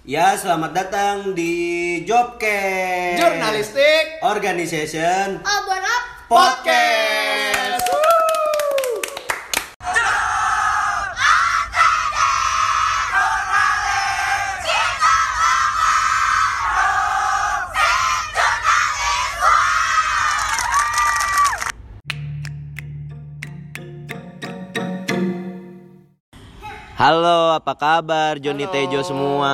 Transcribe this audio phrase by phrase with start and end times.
[0.00, 6.04] Ya, selamat datang di Jobcast Jurnalistik Organization Obon up.
[6.24, 7.59] Podcast.
[27.00, 28.76] Halo, apa kabar Joni Halo.
[28.76, 29.52] Tejo semua?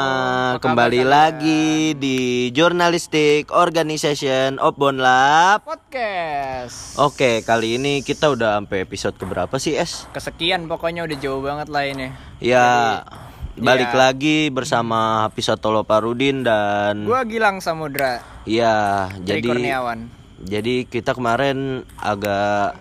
[0.59, 5.63] Apa Kembali kabar lagi di Jurnalistik Organization of Bonlab.
[5.63, 6.99] Podcast.
[6.99, 10.11] Oke, kali ini kita udah sampai episode keberapa sih, Es?
[10.11, 12.11] Kesekian pokoknya udah jauh banget lah ini.
[12.43, 13.07] Ya,
[13.55, 14.11] balik ya.
[14.11, 18.27] lagi bersama Hafiz Tolo Parudin dan Gua Gilang Samudra.
[18.43, 20.11] ya, Dari jadi Kurniawan.
[20.43, 22.75] jadi kita kemarin agak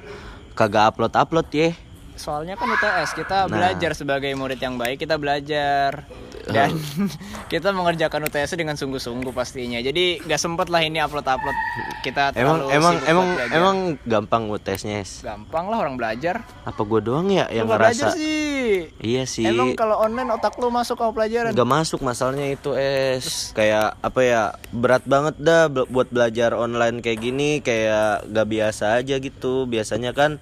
[0.57, 1.84] kagak upload-upload ya.
[2.15, 3.51] Soalnya kan UTS kita Nah.
[3.51, 6.07] belajar sebagai murid yang baik kita belajar
[6.45, 6.71] dan
[7.51, 9.77] kita mengerjakan UTS dengan sungguh-sungguh pastinya.
[9.77, 11.57] Jadi nggak sempet lah ini upload-upload.
[12.01, 13.53] Kita Emang emang emang belajar.
[13.53, 16.45] emang gampang UTS-nya, gampang lah orang belajar.
[16.63, 18.15] Apa gue doang ya yang Lu nggak belajar ngerasa?
[18.15, 18.89] sih.
[18.97, 19.45] Iya sih.
[19.45, 21.51] Emang kalau online otak lu masuk ke pelajaran?
[21.51, 27.19] Gak masuk masalahnya itu es kayak apa ya berat banget dah buat belajar online kayak
[27.19, 30.41] gini kayak gak biasa aja gitu biasanya kan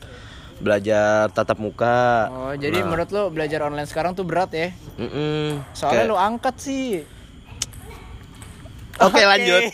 [0.63, 4.71] belajar tatap muka Oh, jadi menurut lu belajar online sekarang tuh berat ya?
[4.95, 5.59] Mm-mm.
[5.71, 7.03] Soalnya Kayak- lu angkat sih.
[9.05, 9.61] oke lanjut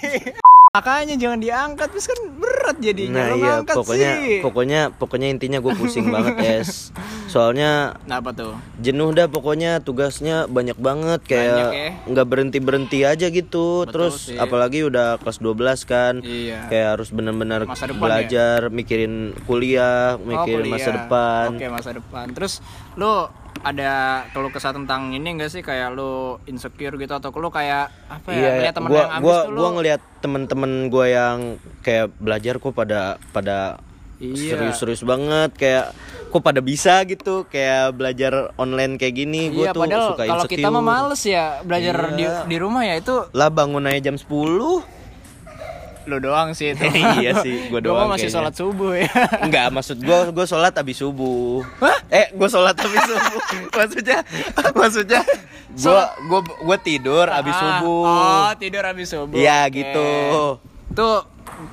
[0.69, 3.25] Makanya jangan diangkat, terus kan berat jadinya.
[3.25, 4.37] nah iya pokoknya sih.
[4.39, 6.93] pokoknya pokoknya intinya gue pusing banget es
[7.29, 8.57] soalnya Nah, apa tuh?
[8.75, 11.89] jenuh dah pokoknya tugasnya banyak banget kayak ya.
[12.03, 14.35] nggak berhenti berhenti aja gitu Betul terus sih.
[14.35, 16.65] apalagi udah kelas 12 kan Iya.
[16.67, 19.13] kayak harus benar-benar Masa depan belajar mikirin
[19.43, 20.95] kuliah Oh, mikirin masa kuliah.
[20.99, 22.25] depan Oke, masa depan.
[22.31, 22.53] Terus
[22.95, 23.91] lu ada
[24.29, 28.33] keluh kesah tentang ini enggak sih kayak lu insecure gitu atau lu kayak apa ya?
[28.33, 31.37] iya Ngeliat temen gua yang gua tuh lu gua ngelihat temen-temen gua yang
[31.81, 33.77] kayak belajar kok pada pada
[34.19, 34.51] Iya.
[34.53, 35.85] serius-serius banget kayak
[36.27, 40.43] kok pada bisa gitu kayak belajar online kayak gini gua Iya, tuh padahal suka kalau
[40.45, 42.43] kita mah males ya belajar di, Iya.
[42.43, 44.27] di rumah ya itu lah bangun aja jam 10
[46.05, 46.81] lu doang sih itu.
[47.21, 48.33] iya sih gua Gua doang mah masih kayaknya.
[48.41, 49.09] sholat subuh ya.
[49.45, 51.61] Enggak, maksud gue gue sholat habis subuh.
[52.09, 53.41] Eh, gue sholat habis subuh.
[53.77, 54.19] maksudnya,
[54.73, 55.21] maksudnya
[55.69, 58.03] gue gue gue tidur habis Ah, subuh.
[58.03, 59.37] Oh, tidur habis subuh.
[59.37, 59.73] Iya, Oke.
[59.77, 60.09] gitu.
[60.91, 61.19] Tuh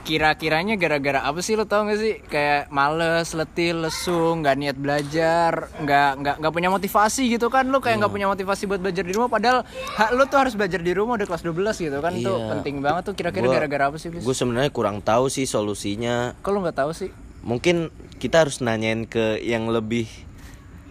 [0.03, 5.71] kira-kiranya gara-gara apa sih lo tau gak sih kayak males, letih, lesu, nggak niat belajar,
[5.79, 8.17] nggak nggak nggak punya motivasi gitu kan lo kayak nggak Iya.
[8.19, 11.27] punya motivasi buat belajar di rumah padahal ha, lo tuh harus belajar di rumah udah
[11.27, 12.51] kelas 12 gitu kan tuh Iya.
[12.59, 16.35] penting banget tuh kira-kira gara-gara apa sih Gue sebenarnya kurang tahu sih solusinya.
[16.43, 17.11] Kalau nggak tahu sih
[17.47, 20.11] Mungkin kita harus nanyain ke yang lebih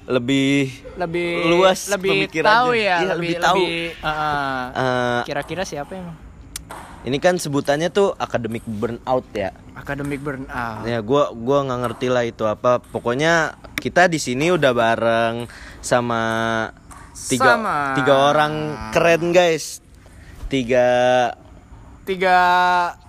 [0.05, 3.57] lebih lebih Luas lebih tahu ya Iya, lebih lebih tahu.
[3.57, 6.15] lebih, uh, uh, eh, kira-kira siapa emang
[7.05, 9.53] ini kan sebutannya tuh academic burnout ya.
[9.77, 12.81] academic burnout Ya gua gua nggak ngerti lah itu apa.
[12.81, 15.45] Pokoknya kita di sini udah bareng
[15.85, 16.23] sama
[17.13, 17.77] tiga Sama.
[17.93, 18.53] tiga orang
[18.89, 19.85] keren guys.
[20.49, 21.29] Tiga
[22.05, 22.37] tiga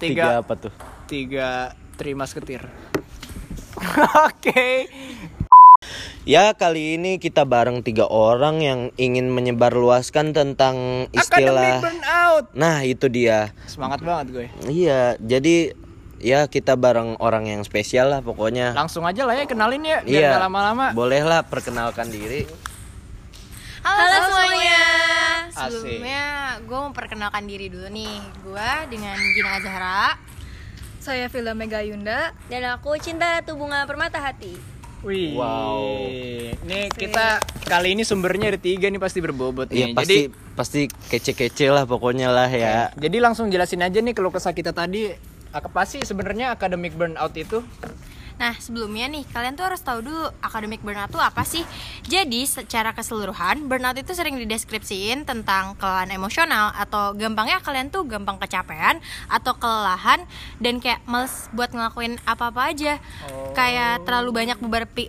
[0.01, 0.73] tiga, tiga apa tuh?
[1.07, 2.65] tiga terima ketir
[4.27, 4.69] oke
[6.26, 11.78] Ya kali ini kita bareng tiga orang yang ingin menyebarluaskan tentang istilah.
[11.78, 13.54] burnout Nah itu dia.
[13.64, 15.70] semangat banget gue Iya jadi
[16.19, 18.75] ya kita bareng orang yang spesial lah pokoknya.
[18.75, 20.28] langsung aja lah ya kenalin ya biar Iya.
[20.32, 22.42] nggak lama-lama Bolehlah perkenalkan diri.
[23.86, 24.82] Halo, semuanya.
[25.47, 25.78] Asik.
[25.78, 26.25] Sebelumnya
[26.59, 28.19] gue mau perkenalkan diri dulu nih.
[28.42, 30.19] Gue dengan Gina Zahra.
[30.98, 32.34] Saya Villa Mega Yunda.
[32.50, 34.59] Dan aku cinta Ratu Bunga Permata Hati.
[35.05, 35.37] Wih.
[35.37, 36.09] Wow.
[36.65, 39.95] Nih kita kali ini sumbernya ada tiga nih pasti berbobot Iya nih.
[39.95, 42.89] pasti Jadi pasti kece-kece lah pokoknya lah ya.
[42.97, 45.12] jadi langsung jelasin aja nih kalau kesah kita tadi
[45.53, 47.61] apa sih sebenarnya academic burnout itu?
[48.36, 51.64] Nah, sebelumnya nih, kalian tuh harus tahu dulu academic burnout itu apa sih?
[52.04, 58.36] Jadi, secara keseluruhan, burnout itu sering dideskripsiin tentang kelelahan emosional atau gampangnya kalian tuh gampang
[58.36, 59.00] kecapean
[59.33, 60.21] atau kelelahan
[60.60, 63.00] dan kayak males buat ngelakuin apa-apa aja.
[63.56, 64.59] Kayak terlalu banyak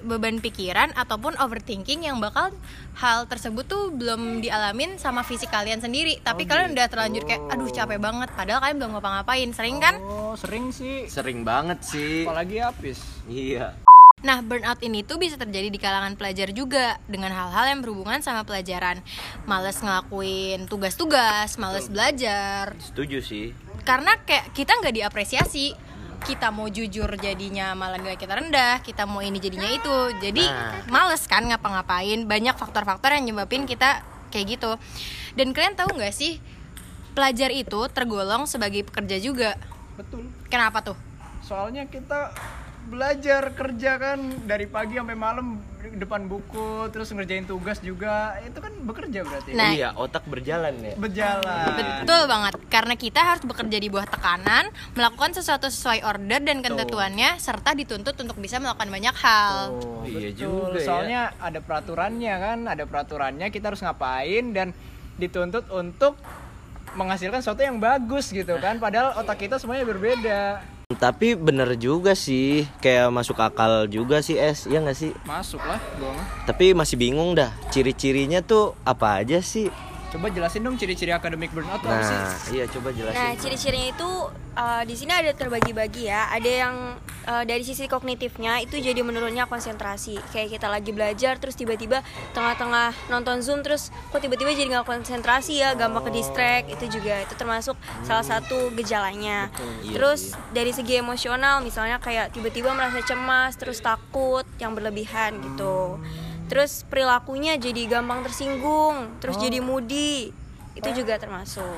[0.08, 2.56] beban pikiran ataupun overthinking yang bakal
[2.98, 7.70] hal tersebut tuh belum dialamin sama fisik kalian sendiri, tapi kalian udah terlanjur kayak aduh
[7.70, 9.50] capek banget padahal kalian belum ngapa-ngapain.
[9.54, 10.02] Sering kan?
[10.02, 11.06] Oh, sering sih.
[11.06, 12.26] Sering banget sih.
[12.26, 12.98] Apalagi habis.
[13.30, 13.78] Iya.
[14.26, 18.42] Nah, burnout ini tuh bisa terjadi di kalangan pelajar juga dengan hal-hal yang berhubungan sama
[18.50, 19.06] pelajaran.
[19.46, 22.74] Males ngelakuin tugas-tugas, males belajar.
[22.82, 23.54] Setuju sih.
[23.86, 25.87] Karena kayak kita nggak diapresiasi.
[26.28, 30.12] Kita mau jujur jadinya malah nilai kita rendah, kita mau ini jadinya itu.
[30.20, 30.84] Jadi Nah.
[30.92, 32.28] males kan ngapa-ngapain.
[32.28, 34.76] Banyak faktor-faktor yang nyebabin kita kayak gitu.
[35.40, 36.44] Dan kalian tahu nggak sih
[37.16, 39.56] pelajar itu tergolong sebagai pekerja juga.
[39.96, 40.94] betul Kenapa tuh?
[41.42, 42.36] soalnya kita
[42.88, 48.72] belajar kerja kan dari pagi sampai malam depan buku terus ngerjain tugas juga itu kan
[48.84, 53.88] bekerja berarti Nah, iya otak berjalan ya berjalan Betul banget, karena kita harus bekerja di
[53.88, 59.76] bawah tekanan, melakukan sesuatu sesuai order dan ketentuannya, serta dituntut untuk bisa melakukan banyak hal.
[59.76, 60.40] Oh, Iya betul.
[60.40, 60.86] juga ya.
[60.88, 64.72] Soalnya ada peraturannya kan, ada peraturannya kita harus ngapain dan
[65.20, 66.16] dituntut untuk
[66.96, 68.80] menghasilkan sesuatu yang bagus gitu kan.
[68.80, 70.64] Padahal otak kita semuanya berbeda.
[70.96, 74.72] Tapi bener juga sih kayak masuk akal juga sih es.
[74.72, 75.12] Ya nggak sih?
[75.28, 76.26] Masuk lah, gua mah.
[76.48, 79.68] tapi masih bingung dah ciri-cirinya tuh apa aja sih
[80.18, 82.18] Coba jelasin dong ciri-ciri akademik burnout tuh apa sih?
[82.18, 84.10] nah iya coba Nah, jelasin ciri-cirinya itu
[84.58, 86.26] uh, di sini ada terbagi-bagi ya.
[86.34, 86.76] Ada yang
[87.30, 90.18] uh, dari sisi kognitifnya itu jadi menurunnya konsentrasi.
[90.34, 92.02] Kayak kita lagi belajar terus tiba-tiba
[92.34, 96.66] tengah-tengah nonton Zoom terus kok tiba-tiba jadi nggak konsentrasi ya, gampang ke distract.
[96.74, 99.54] Itu juga itu termasuk salah satu gejalanya.
[99.86, 106.02] Iya terus dari segi emosional misalnya kayak tiba-tiba merasa cemas, terus takut yang berlebihan gitu.
[106.48, 110.32] Terus perilakunya jadi gampang tersinggung, terus jadi moody.
[110.74, 111.78] Itu juga termasuk.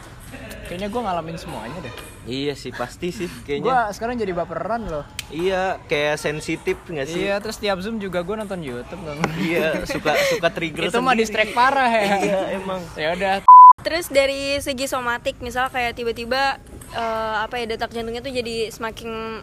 [0.66, 1.96] Kayaknya gua ngalamin semuanya deh.
[2.28, 5.02] iya sih pasti sih kayaknya Gua sekarang jadi baperan loh.
[5.28, 9.18] iya kayak sensitif nggak sih Iya, terus tiap Zoom juga gua nonton YouTube dong.
[9.40, 12.06] iya suka suka trigger Itu mah distract parah ya.
[12.20, 13.32] iya emang Ya udah,
[13.80, 16.60] Terus dari segi somatik, misal kayak tiba-tiba
[16.92, 19.42] eh, apa ya detak jantungnya tuh jadi semakin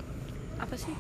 [0.57, 0.95] apa sih?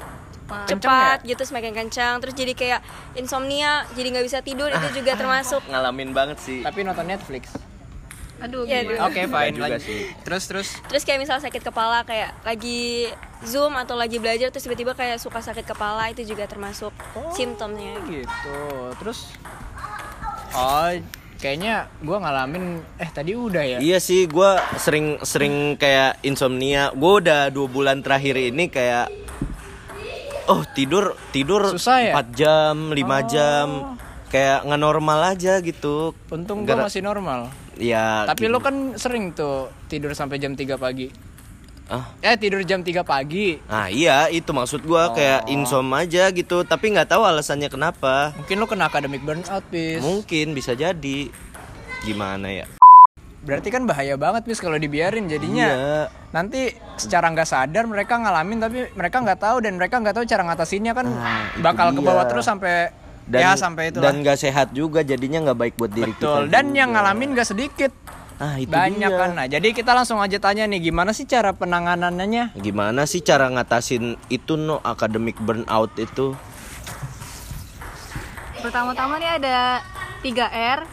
[0.46, 2.80] Kenceng cepat gitu semakin kencang terus jadi kayak
[3.14, 7.50] insomnia jadi nggak bisa tidur itu juga termasuk ngalamin banget sih tapi nonton Netflix.
[8.36, 8.84] Aduh, Ya?
[9.08, 9.56] Oke, fine.
[9.56, 10.12] juga sih.
[10.20, 13.08] Terus terus terus kayak misal sakit kepala kayak lagi
[13.40, 16.92] zoom atau lagi belajar terus tiba-tiba kayak suka sakit kepala itu juga termasuk
[17.32, 18.60] simptomnya gitu.
[19.00, 19.32] Terus
[20.56, 20.88] Oh,
[21.36, 23.78] kayaknya gua ngalamin eh tadi udah ya.
[23.80, 24.50] Iya sih, gue
[24.80, 26.92] sering sering kayak insomnia.
[26.96, 29.12] Gue udah dua bulan terakhir ini kayak,
[30.46, 32.12] oh tidur tidur Susah ya?
[32.16, 33.66] 4 jam, 5 jam,
[34.26, 36.14] kayak nggak normal aja gitu.
[36.28, 37.50] Untung gua masih normal.
[37.74, 38.24] Ya.
[38.24, 38.52] Tapi gitu.
[38.52, 41.08] lo kan sering tuh tidur sampai jam 3 pagi.
[41.86, 43.62] Ah, Eh tidur jam 3 pagi.
[43.64, 45.52] Nah iya itu maksud gua kayak Oh.
[45.52, 50.02] insom aja gitu tapi nggak tahu alasannya kenapa Mungkin lo kena academic burnout, Pis.
[50.02, 51.30] mungkin bisa jadi
[52.02, 52.66] gimana ya
[53.46, 55.68] Berarti kan bahaya banget, Pis kalau dibiarin jadinya.
[55.68, 56.02] Iya.
[56.28, 60.42] Nanti secara nggak sadar mereka ngalamin tapi mereka nggak tahu dan mereka nggak tahu cara
[60.44, 62.90] ngatasinnya kan Nah, bakal ke bawah terus sampai
[63.24, 66.44] dan ya sampai itu dan nggak sehat juga jadinya nggak baik buat diri Betul.
[66.44, 66.76] kita Dan juga.
[66.76, 67.92] yang ngalamin gak sedikit.
[68.36, 69.16] ah itu Banyak dia.
[69.16, 69.30] kan.
[69.32, 72.52] Nah, jadi kita langsung aja tanya nih gimana sih cara penanganannya?
[72.54, 76.34] Gimana sih cara ngatasin itu no academic burnout itu?
[78.56, 79.80] Pertama-tama nih ada
[80.20, 80.84] 3R,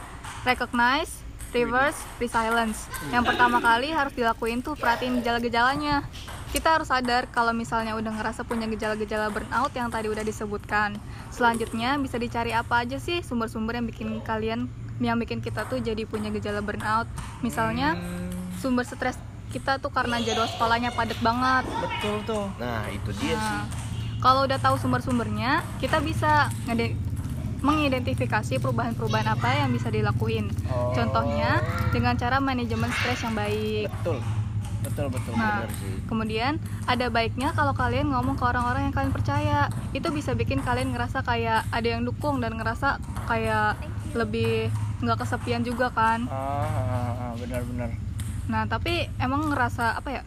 [0.44, 1.23] recognize,
[1.54, 2.90] reverse, resilience.
[3.14, 6.04] Yang pertama kali harus dilakuin tuh perhatiin gejala-gejalanya.
[6.50, 10.98] Kita harus sadar kalau misalnya udah ngerasa punya gejala-gejala burnout yang tadi udah disebutkan.
[11.34, 14.70] Selanjutnya bisa dicari apa aja sih sumber-sumber yang bikin kalian
[15.02, 17.10] yang bikin kita tuh jadi punya gejala burnout.
[17.42, 17.98] Misalnya
[18.62, 19.18] sumber stres
[19.50, 21.66] kita tuh karena jadwal sekolahnya padat banget.
[21.82, 22.46] Betul tuh.
[22.58, 23.58] Nah itu dia sih.
[23.62, 23.66] Nah,
[24.22, 26.96] kalau udah tahu sumber-sumbernya, kita bisa ngede-
[27.64, 30.52] mengidentifikasi perubahan-perubahan apa yang bisa dilakuin.
[30.68, 30.92] Oh.
[30.92, 31.64] Contohnya
[31.96, 33.88] dengan cara manajemen stres yang baik.
[33.88, 34.20] Betul.
[34.84, 35.32] Betul betul.
[35.40, 35.64] Nah,
[36.12, 39.72] kemudian ada baiknya kalau kalian ngomong ke orang-orang yang kalian percaya.
[39.96, 43.80] Itu bisa bikin kalian ngerasa kayak ada yang dukung dan ngerasa kayak
[44.12, 44.68] lebih
[45.00, 46.28] nggak kesepian juga kan.
[46.28, 47.96] Ah, ah, ah, benar-benar.
[48.52, 50.24] Nah, tapi emang ngerasa apa ya?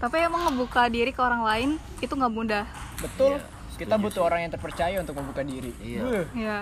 [0.00, 2.64] Tapi emang ngebuka diri ke orang lain itu nggak mudah.
[2.96, 3.44] Betul.
[3.80, 5.72] Kita butuh orang yang terpercaya untuk membuka diri.
[5.80, 6.00] Iya.
[6.04, 6.26] Beuh.
[6.36, 6.58] Ya,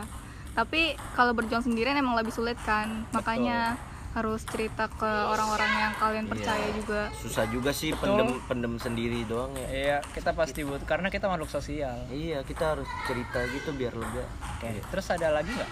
[0.54, 3.74] tapi kalau berjuang sendirian emang lebih sulit kan, makanya
[4.16, 7.12] harus cerita ke orang-orang yang kalian percaya juga.
[7.20, 9.68] Susah juga sih pendem pendem sendiri doang ya.
[9.68, 12.08] Iya, kita pasti butuh karena kita makhluk sosial.
[12.08, 14.24] Iya kita harus cerita gitu biar lega.
[14.58, 14.80] Oke.
[14.90, 15.70] Terus ada lagi nggak?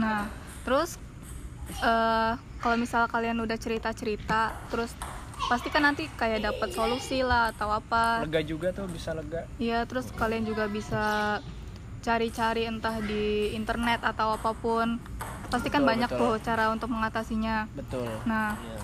[0.00, 0.26] Nah,
[0.64, 0.96] terus
[1.84, 4.90] eh kalau misal kalian udah cerita-cerita, terus
[5.46, 8.26] pasti kan nanti kayak dapat solusi lah atau apa.
[8.26, 9.46] Lega juga tuh bisa lega.
[9.56, 11.38] Iya, terus kalian juga bisa
[11.98, 14.98] cari-cari entah di internet atau apa pun.
[15.48, 16.20] Pasti kan Betul, banyak betul.
[16.20, 17.70] tuh cara untuk mengatasinya.
[17.72, 18.10] Betul.
[18.26, 18.80] Nah, Iya.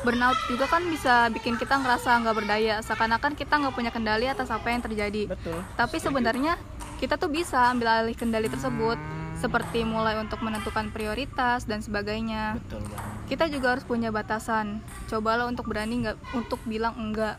[0.00, 4.48] burnout juga kan bisa bikin kita ngerasa nggak berdaya seakan-akan kita nggak punya kendali atas
[4.48, 5.60] apa yang terjadi Betul.
[5.76, 6.56] tapi sebenarnya
[6.96, 8.96] kita tuh bisa ambil alih kendali tersebut
[9.42, 13.26] seperti mulai untuk menentukan prioritas dan sebagainya Betul banget.
[13.26, 17.36] kita juga harus punya batasan cobalah untuk berani nggak untuk bilang enggak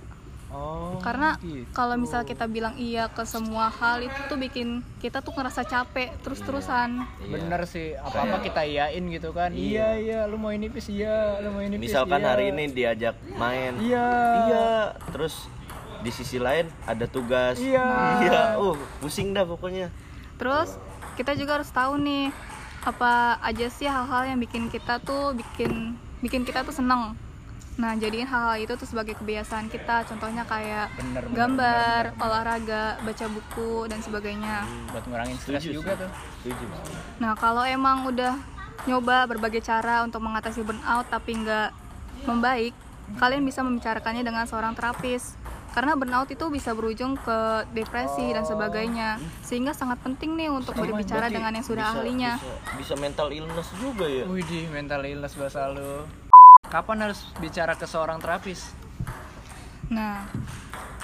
[0.53, 1.01] Oh.
[1.01, 1.65] Karena gitu.
[1.73, 6.13] kalau misal kita bilang iya ke semua hal itu tuh bikin kita tuh ngerasa capek
[6.21, 7.01] terus-terusan.
[7.25, 11.41] bener sih apa apa kita iyain gitu kan iya iya lu mau ini pis iya
[11.41, 12.29] lu mau ini pis Misalkan iya.
[12.29, 13.81] hari ini diajak main.
[13.81, 14.05] iya
[14.45, 14.69] Iya,
[15.09, 15.49] terus
[16.05, 17.57] di sisi lain ada tugas.
[17.57, 17.89] Iya.
[18.21, 19.89] Iya, uh, pusing dah pokoknya.
[20.37, 20.77] Terus
[21.13, 22.33] kita juga harus tahu nih
[22.83, 27.15] apa aja sih hal-hal yang bikin kita tuh bikin bikin kita tuh seneng.
[27.73, 30.05] Nah, jadiin hal-hal itu tuh sebagai kebiasaan kita.
[30.05, 34.61] Contohnya kayak Bener, bener, gambar, olahraga, baca buku dan sebagainya.
[34.93, 36.11] buat ngurangin stres juga tuh
[36.45, 36.65] Setuju.
[37.17, 38.37] Nah, kalau emang udah
[38.85, 41.73] nyoba berbagai cara untuk mengatasi burnout tapi nggak
[42.29, 42.77] membaik,
[43.17, 45.33] kalian bisa membicarakannya dengan seorang terapis.
[45.73, 47.37] Karena burnout itu bisa berujung ke
[47.71, 49.17] depresi dan sebagainya.
[49.41, 52.31] Sehingga sangat penting nih untuk berbicara Berarti dengan yang sudah bisa- ahlinya.
[52.37, 54.23] Bisa, bisa mental illness juga ya.
[54.23, 56.05] Wih di mental illness bahasa lu
[56.63, 58.73] kapan harus bicara ke seorang terapis
[59.85, 60.25] Nah,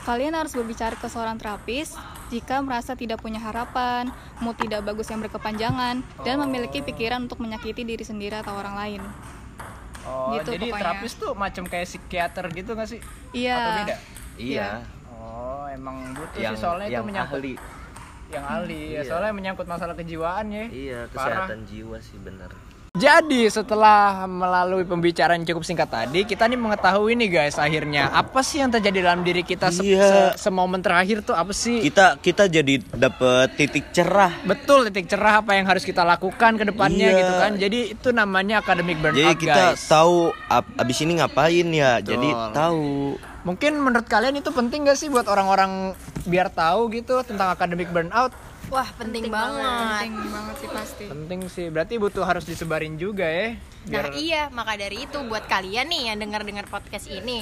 [0.03, 1.93] kalian harus berbicara ke seorang terapis
[2.27, 4.09] jika merasa tidak punya harapan,
[4.39, 9.01] mood tidak bagus yang berkepanjangan, dan memiliki pikiran untuk menyakiti diri sendiri atau orang lain.
[10.01, 10.81] oh Gitu jadi pokoknya.
[10.81, 13.53] terapis tuh macam kayak psikiater gitu gak sih Iya.
[13.55, 13.95] atau beda
[14.39, 14.69] Iya.
[15.11, 17.53] oh emang butuh Yang sih soalnya yang itu menyangkut ahli.
[18.29, 19.01] yang ahli ya Iya.
[19.05, 21.45] soalnya menyangkut masalah kejiwaan ya Iya, Parah.
[21.45, 22.51] kesehatan jiwa sih benar.
[22.99, 28.59] Jadi setelah melalui pembicaraan cukup singkat tadi, kita nih mengetahui nih guys akhirnya apa sih
[28.59, 30.35] yang terjadi dalam diri kita se- Iya.
[30.35, 31.79] se- semomen terakhir tuh apa sih?
[31.79, 34.35] Kita kita jadi dapet titik cerah.
[34.43, 37.17] Betul titik cerah apa yang harus kita lakukan ke depannya Iya.
[37.17, 37.51] gitu kan.
[37.55, 39.87] Jadi itu namanya academic burnout Jadi kita guys.
[39.87, 42.03] tahu ab- abis ini ngapain ya.
[42.03, 43.15] Jadi tahu.
[43.39, 45.95] Mungkin menurut kalian itu penting gak sih buat orang-orang
[46.27, 48.35] biar tahu gitu tentang academic burnout?
[48.69, 49.65] Wah, penting, banget.
[49.65, 51.05] Penting banget sih pasti.
[51.09, 51.65] Penting sih.
[51.73, 53.57] Berarti butuh harus disebarin juga ya.
[53.89, 57.41] Nah iya, maka dari itu buat kalian nih yang dengar-dengar podcast ini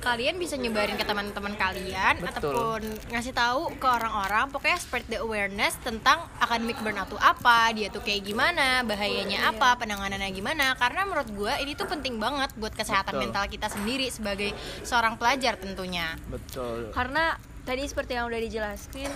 [0.00, 2.50] kalian bisa nyebarin ke teman-teman kalian Betul.
[2.50, 2.80] ataupun
[3.14, 8.02] ngasih tahu ke orang-orang pokoknya spread the awareness tentang academic burnout tuh apa dia tuh
[8.02, 13.14] kayak gimana bahayanya apa penanganannya gimana karena menurut gue ini tuh penting banget buat kesehatan
[13.14, 13.22] Betul.
[13.28, 14.50] mental kita sendiri sebagai
[14.82, 16.90] seorang pelajar tentunya Betul.
[16.90, 19.10] karena tadi seperti yang udah dijelaskan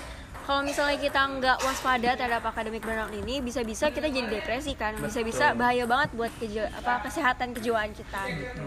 [0.49, 5.53] kalau misalnya kita nggak waspada terhadap akademik burnout ini bisa-bisa kita jadi depresi kan bisa-bisa
[5.53, 8.65] bahaya banget buat keji- apa kesehatan kejiwaan kita gitu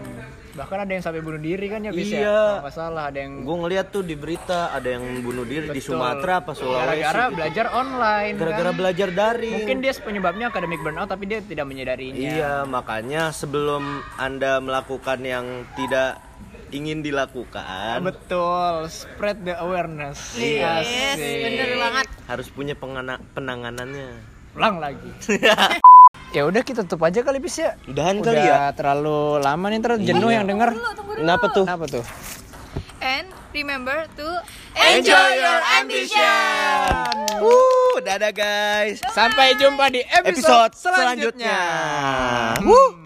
[0.52, 2.12] Bahkan ada yang sampai bunuh diri kan ya bisa.
[2.12, 2.28] Iya.
[2.28, 5.80] Kalau nggak salah ada yang Gue ngeliat tuh di berita ada yang bunuh diri di
[5.80, 5.96] Betul.
[5.96, 6.84] Sumatera apa Sulawesi.
[7.00, 7.36] gara-gara gitu.
[7.40, 8.76] belajar online Gara-gara kan.
[8.76, 9.54] belajar daring.
[9.56, 13.80] mungkin dia penyebabnya academic burnout tapi dia tidak menyadarinya Iya, makanya sebelum
[14.20, 16.20] Anda melakukan yang tidak
[16.72, 20.80] ingin dilakukan, betul spread the awareness Iya.
[20.80, 24.24] yes bener banget harus punya pengana- penanganannya.
[24.52, 25.08] ulang lagi
[26.36, 28.72] ya udah kita tutup aja kali bis ya Udahan udah kali ya.
[28.72, 30.72] terlalu lama nih terus jenuh yang denger
[31.14, 31.64] Kenapa tuh?
[31.64, 32.04] kenapa tuh
[33.02, 34.28] And remember to
[34.72, 36.86] enjoy your ambition
[37.34, 39.02] Uh, dadah guys.
[39.10, 41.50] sampai jumpa di episode, Episode selanjutnya.
[41.50, 42.62] selanjutnya.
[42.62, 43.01] Wuh.